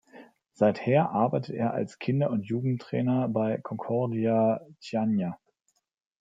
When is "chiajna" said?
4.79-5.37